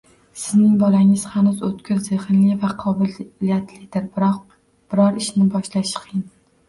Sizning 0.43 0.77
bolangiz 0.83 1.25
hanuz 1.33 1.59
o‘tkir 1.67 1.99
zehnli 2.07 2.57
va 2.65 2.71
qobiliyatlidir, 2.85 4.09
biroq 4.17 4.41
“biror 4.95 5.21
ishni 5.25 5.47
boshlashi 5.59 6.03
qiyin”. 6.09 6.27